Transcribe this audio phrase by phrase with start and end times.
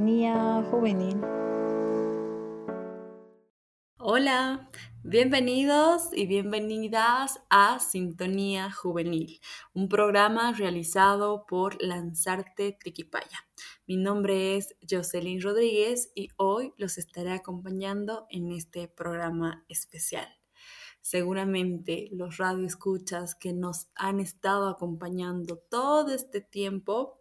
[0.00, 1.20] Sintonía Juvenil.
[3.98, 4.70] Hola,
[5.02, 9.42] bienvenidos y bienvenidas a Sintonía Juvenil,
[9.74, 13.46] un programa realizado por Lanzarte Tiquipaya.
[13.86, 20.28] Mi nombre es Jocelyn Rodríguez y hoy los estaré acompañando en este programa especial.
[21.02, 27.20] Seguramente los radioescuchas que nos han estado acompañando todo este tiempo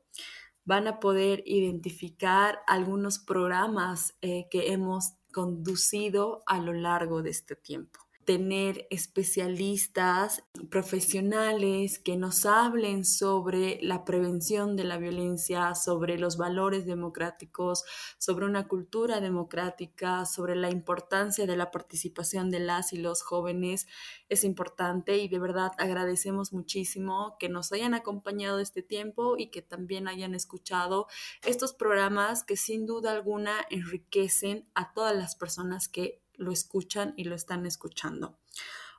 [0.70, 7.56] van a poder identificar algunos programas eh, que hemos conducido a lo largo de este
[7.56, 16.38] tiempo tener especialistas profesionales que nos hablen sobre la prevención de la violencia, sobre los
[16.38, 17.86] valores democráticos,
[18.20, 23.88] sobre una cultura democrática, sobre la importancia de la participación de las y los jóvenes
[24.28, 29.64] es importante y de verdad agradecemos muchísimo que nos hayan acompañado este tiempo y que
[29.64, 31.08] también hayan escuchado
[31.48, 37.26] estos programas que sin duda alguna enriquecen a todas las personas que lo escuchan y
[37.26, 38.40] lo están escuchando.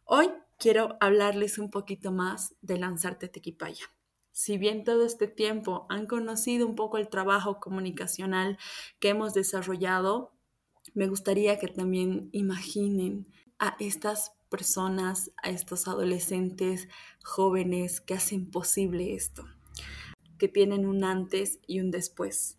[0.04, 3.86] Hoy quiero hablarles un poquito más de Lanzarte Tequipaya.
[4.32, 8.58] Si bien todo este tiempo han conocido un poco el trabajo comunicacional
[9.00, 10.32] que hemos desarrollado,
[10.94, 13.26] me gustaría que también imaginen
[13.58, 16.88] a estas personas, a estos adolescentes
[17.24, 19.44] jóvenes que hacen posible esto,
[20.38, 22.58] que tienen un antes y un después.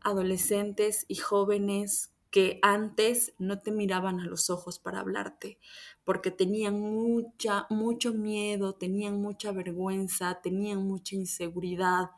[0.00, 5.58] Adolescentes y jóvenes que antes no te miraban a los ojos para hablarte,
[6.04, 12.10] porque tenían mucha, mucho miedo, tenían mucha vergüenza, tenían mucha inseguridad.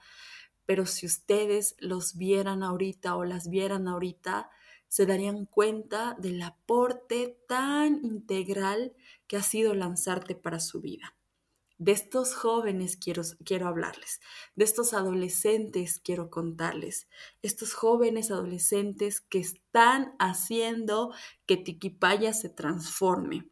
[0.66, 4.50] Pero si ustedes los vieran ahorita o las vieran ahorita,
[4.88, 8.94] se darían cuenta del aporte tan integral
[9.28, 11.14] que ha sido lanzarte para su vida.
[11.78, 14.20] De estos jóvenes quiero, quiero hablarles,
[14.56, 17.08] de estos adolescentes quiero contarles,
[17.40, 21.14] estos jóvenes adolescentes que están haciendo
[21.46, 23.48] que Tiquipaya se transforme,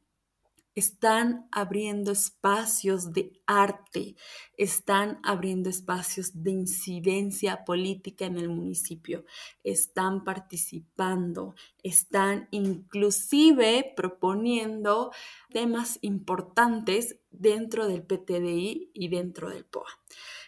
[0.76, 4.14] están abriendo espacios de arte,
[4.58, 9.24] están abriendo espacios de incidencia política en el municipio,
[9.64, 15.12] están participando, están inclusive proponiendo
[15.50, 19.88] temas importantes dentro del PTDI y dentro del POA.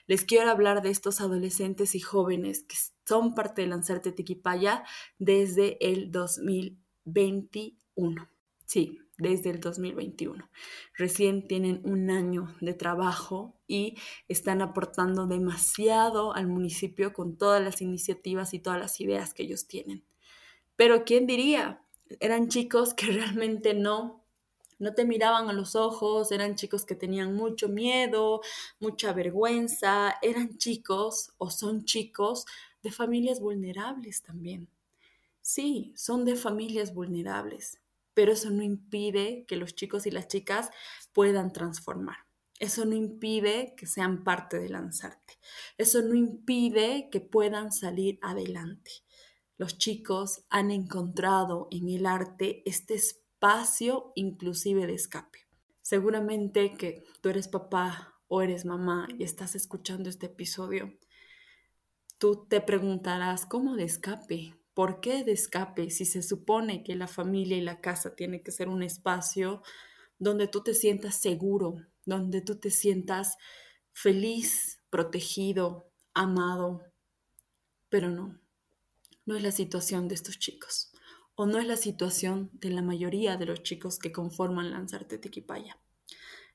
[0.07, 4.85] Les quiero hablar de estos adolescentes y jóvenes que son parte de Lanzarte Tiquipaya
[5.19, 8.29] desde el 2021.
[8.67, 10.49] Sí, desde el 2021.
[10.97, 13.97] Recién tienen un año de trabajo y
[14.29, 19.67] están aportando demasiado al municipio con todas las iniciativas y todas las ideas que ellos
[19.67, 20.05] tienen.
[20.77, 21.83] Pero ¿quién diría?
[22.21, 24.25] Eran chicos que realmente no
[24.79, 28.41] no te miraban a los ojos, eran chicos que tenían mucho miedo,
[28.79, 32.47] mucha vergüenza, eran chicos o son chicos
[32.83, 34.69] de familias vulnerables también.
[35.41, 37.81] Sí, son de familias vulnerables,
[38.19, 40.71] pero eso no impide que los chicos y las chicas
[41.13, 42.17] puedan transformar.
[42.59, 45.39] Eso no impide que sean parte de lanzarte.
[45.77, 48.91] Eso no impide que puedan salir adelante.
[49.57, 55.47] Los chicos han encontrado en el arte este espacio inclusive de escape.
[55.81, 60.93] Seguramente que tú eres papá o eres mamá y estás escuchando este episodio,
[62.19, 64.58] tú te preguntarás, ¿cómo de escape?
[64.79, 68.53] ¿Por qué de escape si se supone que la familia y la casa tiene que
[68.53, 69.61] ser un espacio
[70.21, 73.39] donde tú te sientas seguro, donde tú te sientas
[73.91, 76.85] feliz, protegido, amado?
[77.89, 78.39] Pero no,
[79.27, 80.93] no es la situación de estos chicos
[81.35, 85.77] o no es la situación de la mayoría de los chicos que conforman Lanzarte Tiquipaya.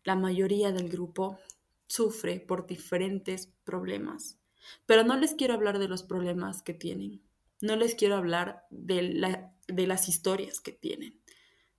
[0.06, 1.40] La mayoría del grupo
[1.88, 4.40] sufre por diferentes problemas,
[4.86, 7.22] pero no les quiero hablar de los problemas que tienen
[7.64, 11.18] no les quiero hablar de, de las historias que tienen.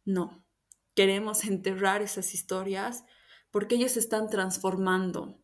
[0.06, 0.42] No,
[0.94, 3.04] queremos enterrar esas historias
[3.50, 5.38] porque ellos están transformando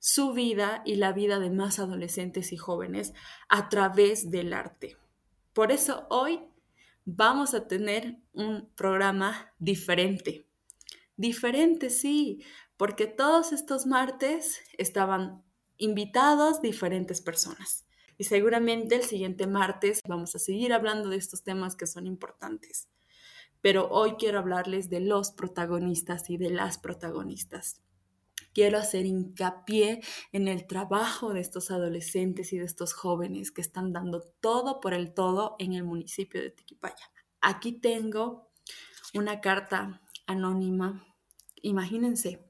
[0.00, 3.12] su vida y la vida de más adolescentes y jóvenes
[3.48, 4.96] a través del arte.
[5.52, 6.40] Por eso hoy
[7.04, 10.48] vamos a tener un programa diferente.
[11.16, 12.44] Diferente, sí,
[12.76, 15.44] porque todos estos martes estaban
[15.76, 17.85] invitados diferentes personas
[18.18, 22.88] y seguramente el siguiente martes vamos a seguir hablando de estos temas que son importantes.
[23.60, 27.80] Pero hoy quiero hablarles de los protagonistas y de las protagonistas.
[28.56, 30.00] Quiero hacer hincapié
[30.32, 34.94] en el trabajo de estos adolescentes y de estos jóvenes que están dando todo por
[34.94, 37.12] el todo en el municipio de Tiquipaya.
[37.42, 38.48] Aquí tengo
[39.12, 41.04] una carta anónima.
[41.60, 42.46] Imagínense,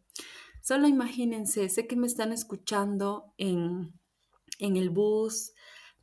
[0.63, 3.93] solo imagínense, sé que me están escuchando en,
[4.59, 5.55] en el bus,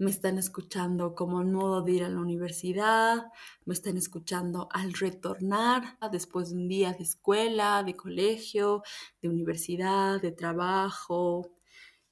[0.04, 3.32] me están escuchando como modo de ir a la universidad,
[3.66, 8.84] me están escuchando al retornar después de un día de escuela, de colegio,
[9.22, 11.52] de universidad, de trabajo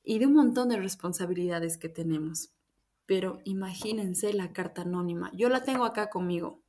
[0.04, 2.52] y de un montón de responsabilidades que tenemos.
[3.06, 5.30] Pero imagínense la carta anónima.
[5.34, 6.64] Yo la tengo acá conmigo.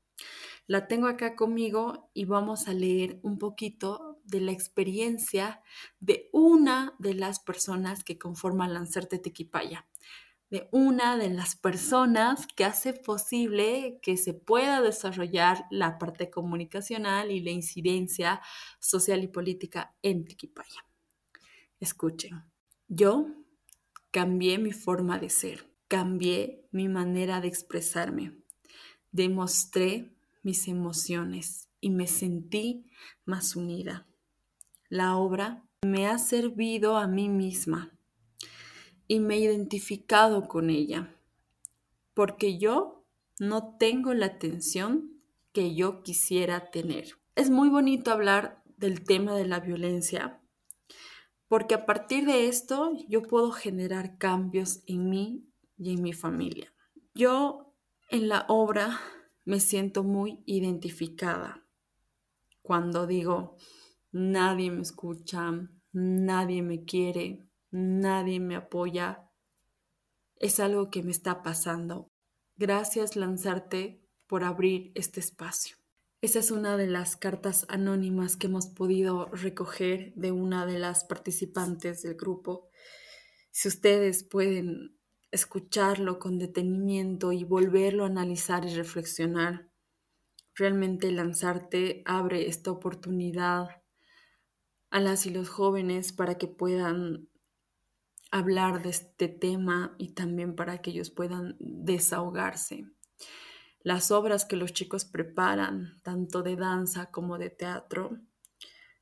[0.67, 5.61] La tengo acá conmigo y vamos a leer un poquito de la experiencia
[6.01, 9.87] de una de las personas que conforman Lanzarte Tequipaya,
[10.53, 17.31] de una de las personas que hace posible que se pueda desarrollar la parte comunicacional
[17.31, 18.43] y la incidencia
[18.79, 20.85] social y política en Tequipaya.
[21.81, 22.45] Escuchen,
[22.87, 23.29] yo
[24.11, 28.37] cambié mi forma de ser, cambié mi manera de expresarme,
[29.11, 30.13] demostré
[30.43, 32.85] mis emociones y me sentí
[33.25, 34.07] más unida.
[34.91, 37.91] La obra me ha servido a mí misma
[39.09, 41.15] y me he identificado con ella,
[42.15, 43.05] porque yo
[43.39, 45.21] no tengo la atención
[45.53, 47.19] que yo quisiera tener.
[47.35, 50.41] Es muy bonito hablar del tema de la violencia,
[51.49, 55.47] porque a partir de esto yo puedo generar cambios en mí
[55.79, 56.73] y en mi familia.
[57.15, 57.75] Yo
[58.09, 59.01] en la obra
[59.45, 61.63] me siento muy identificada
[62.63, 63.57] cuando digo,
[64.13, 65.53] nadie me escucha,
[65.93, 69.29] nadie me quiere, nadie me apoya.
[70.37, 72.09] Es algo que me está pasando.
[72.57, 75.77] Gracias lanzarte por abrir este espacio.
[76.21, 81.03] Esa es una de las cartas anónimas que hemos podido recoger de una de las
[81.03, 82.69] participantes del grupo.
[83.51, 84.97] Si ustedes pueden
[85.33, 89.71] escucharlo con detenimiento y volverlo a analizar y reflexionar.
[90.55, 93.83] Realmente lanzarte abre esta oportunidad
[94.91, 97.31] a las y los jóvenes para que puedan
[98.33, 102.87] hablar de este tema y también para que ellos puedan desahogarse.
[103.83, 108.19] Las obras que los chicos preparan, tanto de danza como de teatro,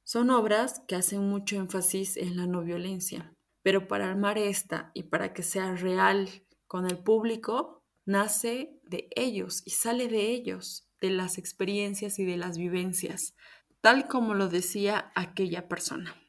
[0.04, 3.32] son obras que hacen mucho énfasis en la no violencia.
[3.62, 6.28] Pero para armar esta y para que sea real
[6.66, 12.36] con el público, nace de ellos y sale de ellos, de las experiencias y de
[12.36, 13.34] las vivencias,
[13.80, 16.19] tal como lo decía aquella persona.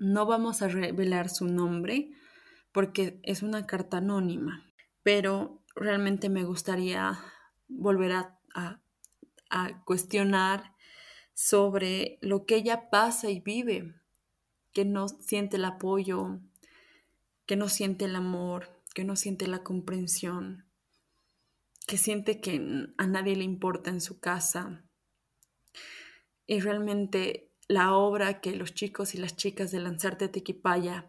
[0.00, 2.10] No vamos a revelar su nombre
[2.72, 4.64] porque es una carta anónima,
[5.02, 7.18] pero realmente me gustaría
[7.68, 8.36] volver a,
[9.84, 10.74] cuestionar
[11.34, 13.94] sobre lo que ella pasa y vive
[14.72, 16.40] que no siente el apoyo,
[17.44, 20.64] que no siente el amor, que no siente la comprensión,
[21.86, 24.82] que siente que a nadie le importa en su casa.
[26.46, 31.08] Y realmente la obra que los chicos y las chicas de Lanzarte Tequipaya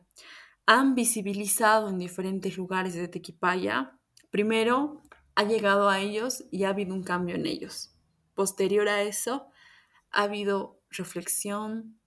[0.68, 3.98] han visibilizado en diferentes lugares de Tequipaya,
[4.30, 5.02] primero
[5.34, 7.96] ha llegado a ellos y ha habido un cambio en ellos.
[8.36, 9.48] Posterior a eso,
[10.12, 12.00] ha habido reflexión,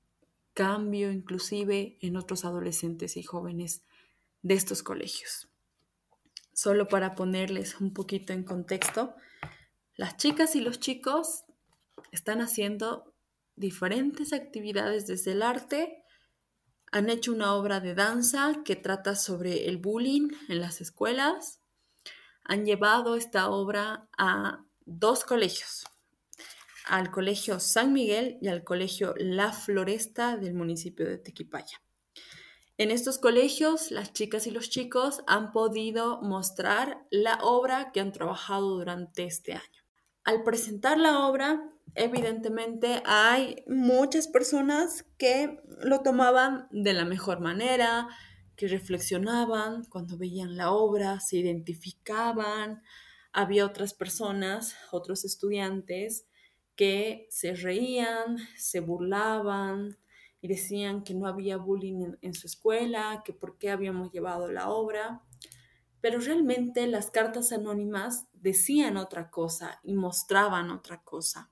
[0.53, 3.83] cambio inclusive en otros adolescentes y jóvenes
[4.43, 5.49] de estos colegios.
[6.53, 9.17] Solo para ponerles un poquito en contexto,
[9.97, 11.43] las chicas y los chicos
[12.13, 13.14] están haciendo
[13.57, 16.05] diferentes actividades desde el arte.
[16.93, 21.61] Han hecho una obra de danza que trata sobre el bullying en las escuelas.
[22.45, 25.85] Han llevado esta obra a dos colegios,
[26.87, 31.81] al Colegio San Miguel y al Colegio La Floresta del municipio de Tequipaya.
[32.77, 38.11] En estos colegios, las chicas y los chicos han podido mostrar la obra que han
[38.11, 39.84] trabajado durante este año.
[40.25, 48.09] Al presentar la obra, evidentemente hay muchas personas que lo tomaban de la mejor manera,
[48.57, 52.83] que reflexionaban cuando veían la obra, se identificaban.
[53.33, 56.27] Había otras personas, otros estudiantes,
[56.77, 59.99] que se reían, se burlaban
[60.41, 64.69] y decían que no había bullying en, su escuela, que por qué habíamos llevado la
[64.69, 65.23] obra.
[66.05, 71.51] Pero realmente las cartas anónimas decían otra cosa y mostraban otra cosa.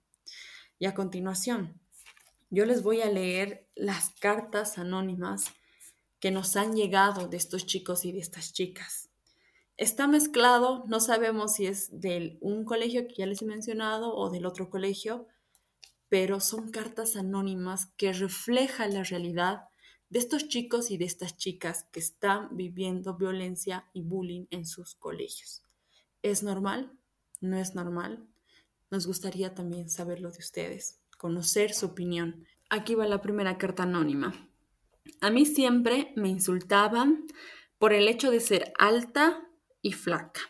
[0.78, 1.80] Y a continuación,
[2.50, 5.46] yo les voy a leer las cartas anónimas
[6.20, 9.08] que nos han llegado de estos chicos y de estas chicas.
[9.78, 14.28] Está mezclado, no sabemos si es de un colegio que ya les he mencionado o
[14.28, 15.28] del otro colegio,
[16.10, 19.62] pero son cartas anónimas que reflejan la realidad
[20.12, 24.94] de estos chicos y de estas chicas que están viviendo violencia y bullying en sus
[24.94, 25.62] colegios.
[26.20, 26.92] ¿Es normal?
[27.40, 28.28] ¿No es normal?
[28.90, 32.44] Nos gustaría también saberlo de ustedes, conocer su opinión.
[32.68, 34.34] Aquí va la primera carta anónima.
[35.22, 37.24] A mí siempre me insultaban
[37.78, 39.48] por el hecho de ser alta
[39.80, 40.42] y flaca.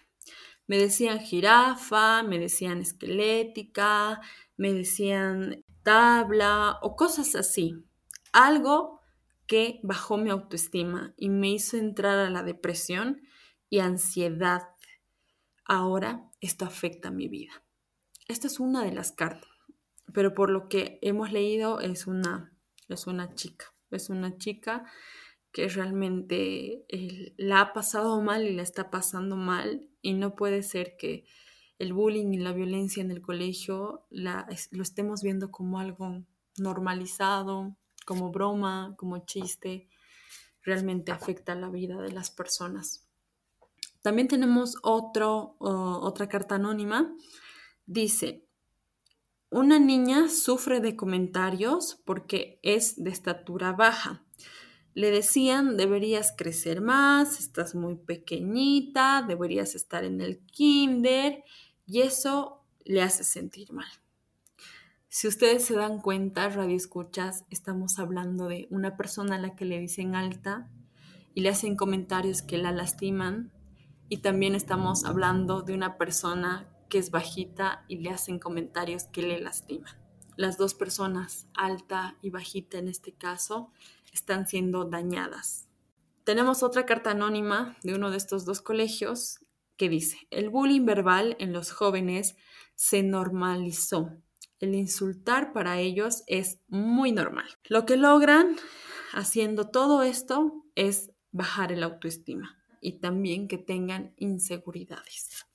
[0.66, 4.21] Me decían jirafa, me decían esquelética,
[4.57, 7.76] me decían tabla o cosas así.
[8.33, 9.01] Algo
[9.52, 13.21] que bajó mi autoestima y me hizo entrar a la depresión
[13.68, 14.62] y ansiedad.
[15.66, 17.62] Ahora esto afecta mi vida.
[18.28, 19.50] Esta es una de las cartas,
[20.14, 22.56] pero por lo que hemos leído es una,
[22.88, 24.90] es una chica, es una chica
[25.52, 30.62] que realmente eh, la ha pasado mal y la está pasando mal y no puede
[30.62, 31.26] ser que
[31.78, 36.25] el bullying y la violencia en el colegio lo estemos viendo como algo
[36.56, 39.88] normalizado, como broma, como chiste,
[40.62, 43.06] realmente afecta la vida de las personas.
[44.02, 47.14] También tenemos otro, otra carta anónima.
[47.87, 48.47] Dice,
[49.50, 54.25] una niña sufre de comentarios porque es de estatura baja.
[54.94, 61.44] Le decían, deberías crecer más, estás muy pequeñita, deberías estar en el kinder
[61.87, 64.01] y eso le hace sentir mal.
[65.14, 69.66] Si ustedes se dan cuenta, radio escuchas, estamos hablando de una persona a la que
[69.66, 70.71] le dicen alta
[71.35, 73.52] y le hacen comentarios que la lastiman
[74.09, 79.21] y también estamos hablando de una persona que es bajita y le hacen comentarios que
[79.21, 79.92] le lastiman.
[80.37, 83.71] Las dos personas, alta y bajita en este caso,
[84.14, 85.69] están siendo dañadas.
[86.25, 89.40] Tenemos otra carta anónima de uno de estos dos colegios
[89.76, 92.35] que dice, el bullying verbal en los jóvenes
[92.76, 94.22] se normalizó
[94.62, 97.47] el insultar para ellos es muy normal.
[97.69, 98.57] Lo que logran
[99.12, 105.47] haciendo todo esto es bajar el autoestima y también que tengan inseguridades.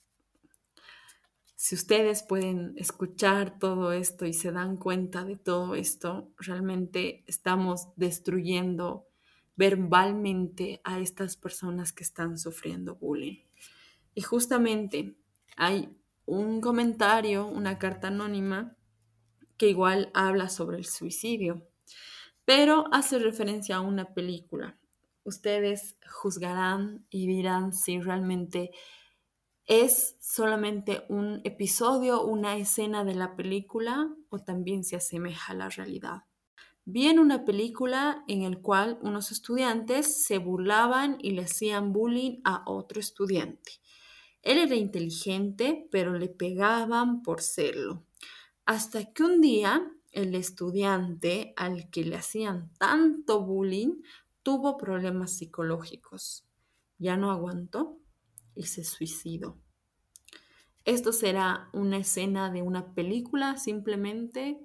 [1.55, 7.87] Si ustedes pueden escuchar todo esto y se dan cuenta de todo esto, realmente estamos
[7.95, 9.07] destruyendo
[9.55, 13.41] verbalmente a estas personas que están sufriendo bullying.
[14.13, 15.15] Y justamente
[15.55, 18.76] hay un comentario, una carta anónima
[19.57, 21.67] que igual habla sobre el suicidio,
[22.45, 24.77] pero hace referencia a una película.
[25.23, 28.71] Ustedes juzgarán y dirán si realmente
[29.65, 35.69] es solamente un episodio, una escena de la película o también se asemeja a la
[35.69, 36.23] realidad.
[36.85, 42.39] Vi en una película en el cual unos estudiantes se burlaban y le hacían bullying
[42.45, 43.73] a otro estudiante.
[44.41, 48.06] Él era inteligente, pero le pegaban por serlo.
[48.67, 54.01] Hasta que un día el estudiante al que le hacían tanto bullying
[54.43, 56.45] tuvo problemas psicológicos.
[56.97, 57.97] Ya no aguantó
[58.55, 59.57] y se suicidó.
[60.83, 64.59] ¿Esto será una escena de una película simplemente?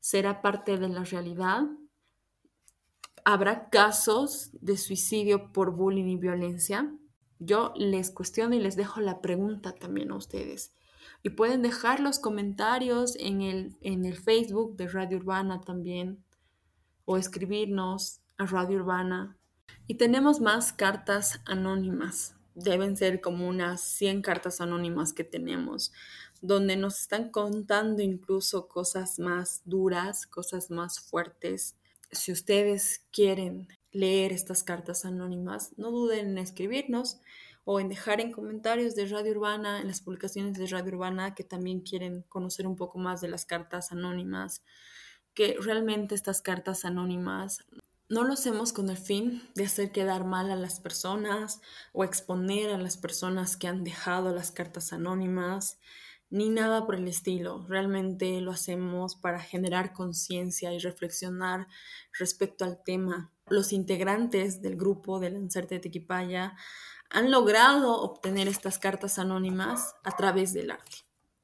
[0.00, 1.64] ¿Será parte de la realidad?
[3.26, 6.96] ¿Habrá casos de suicidio por bullying y violencia?
[7.38, 10.72] Yo les cuestiono y les dejo la pregunta también a ustedes.
[11.26, 16.22] Y pueden dejar los comentarios en el, en el Facebook de Radio Urbana también
[17.06, 19.34] o escribirnos a Radio Urbana.
[19.86, 22.34] Y tenemos más cartas anónimas.
[22.54, 25.94] Deben ser como unas 100 cartas anónimas que tenemos,
[26.42, 31.74] donde nos están contando incluso cosas más duras, cosas más fuertes.
[32.12, 37.18] Si ustedes quieren leer estas cartas anónimas, no duden en escribirnos
[37.64, 41.44] o en dejar en comentarios de Radio Urbana, en las publicaciones de Radio Urbana, que
[41.44, 44.62] también quieren conocer un poco más de las cartas anónimas,
[45.34, 47.64] que realmente estas cartas anónimas
[48.08, 51.60] no lo hacemos con el fin de hacer quedar mal a las personas
[51.92, 55.78] o exponer a las personas que han dejado las cartas anónimas,
[56.28, 57.64] ni nada por el estilo.
[57.66, 61.66] Realmente lo hacemos para generar conciencia y reflexionar
[62.18, 63.32] respecto al tema.
[63.46, 66.56] Los integrantes del grupo de Lanzarte de Tequipaya
[67.14, 70.96] han logrado obtener estas cartas anónimas a través del arte.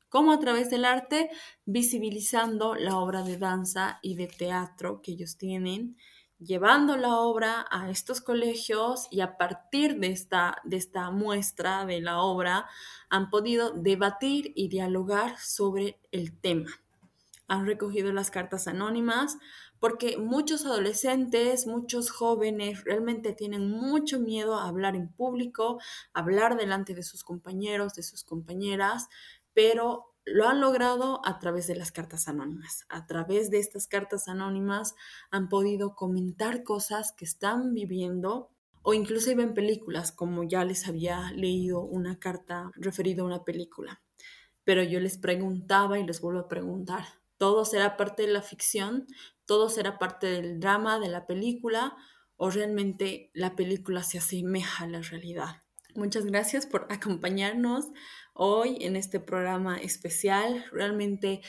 [0.08, 1.30] ¿Cómo a través del arte?
[1.64, 5.96] Visibilizando la obra de danza y de teatro que ellos tienen,
[6.40, 12.00] llevando la obra a estos colegios y a partir de esta, de esta muestra de
[12.00, 12.66] la obra
[13.08, 16.70] han podido debatir y dialogar sobre el tema.
[17.46, 19.38] Han recogido las cartas anónimas,
[19.80, 25.80] porque muchos adolescentes, muchos jóvenes realmente tienen mucho miedo a hablar en público,
[26.12, 29.08] hablar delante de sus compañeros, de sus compañeras,
[29.54, 32.84] pero lo han logrado a través de las cartas anónimas.
[32.90, 34.94] A través de estas cartas anónimas
[35.30, 38.50] han podido comentar cosas que están viviendo
[38.82, 44.02] o inclusive en películas, como ya les había leído una carta referida a una película.
[44.64, 47.04] Pero yo les preguntaba y les vuelvo a preguntar,
[47.40, 49.06] ¿todo será parte de la ficción?
[49.50, 51.96] todo será parte del drama de la película
[52.36, 55.64] o realmente la película se asemeja a la realidad.
[55.96, 57.86] Muchas gracias por acompañarnos
[58.32, 60.64] hoy en este programa especial.
[60.70, 61.40] Realmente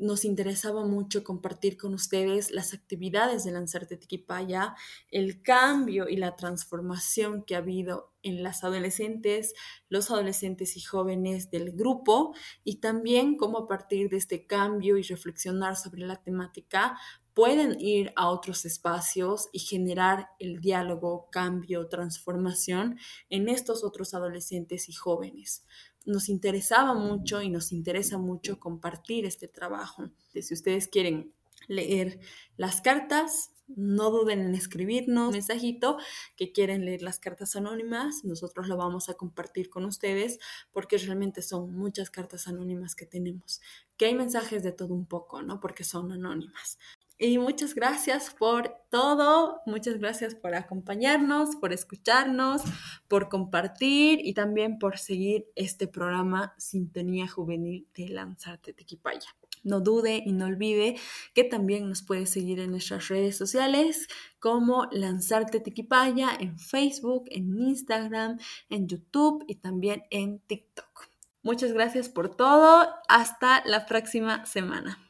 [0.00, 4.74] nos interesaba mucho compartir con ustedes las actividades de Lanzarte Tiquipaya,
[5.10, 9.54] el cambio y la transformación que ha habido en las adolescentes,
[9.88, 15.02] los adolescentes y jóvenes del grupo y también cómo a partir de este cambio y
[15.02, 16.98] reflexionar sobre la temática
[17.34, 22.98] pueden ir a otros espacios y generar el diálogo, cambio, transformación
[23.30, 25.64] en estos otros adolescentes y jóvenes
[26.10, 30.10] nos interesaba mucho y nos interesa mucho compartir este trabajo.
[30.32, 31.32] Si ustedes quieren
[31.68, 32.20] leer
[32.56, 35.96] las cartas, no duden en escribirnos un mensajito
[36.36, 38.24] que quieren leer las cartas anónimas.
[38.24, 40.38] Nosotros lo vamos a compartir con ustedes
[40.72, 43.60] porque realmente son muchas cartas anónimas que tenemos.
[43.96, 45.60] Que hay mensajes de todo un poco, ¿no?
[45.60, 46.78] Porque son anónimas.
[47.22, 52.62] Y muchas gracias por todo, muchas gracias por acompañarnos, por escucharnos,
[53.08, 59.28] por compartir y también por seguir este programa Sintonía Juvenil de Lanzarte Tequipaya.
[59.62, 60.96] No dude y no olvide
[61.34, 64.08] que también nos puede seguir en nuestras redes sociales
[64.38, 68.38] como Lanzarte Tequipaya en Facebook, en Instagram,
[68.70, 71.10] en YouTube y también en TikTok.
[71.42, 72.88] Muchas gracias por todo.
[73.08, 75.09] Hasta la próxima semana.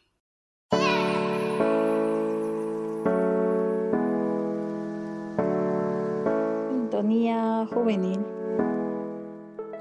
[7.73, 8.21] Juvenil.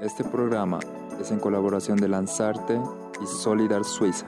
[0.00, 0.78] Este programa
[1.20, 2.80] es en colaboración de Lanzarte
[3.22, 4.26] y Solidar Suiza.